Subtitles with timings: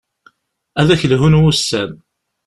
[0.79, 1.91] Ad ak-lhun wussan.